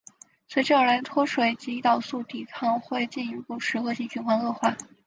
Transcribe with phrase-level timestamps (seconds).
[0.47, 4.75] 随之而来的脱水及胰岛素抵抗会进一步使恶性循环恶化。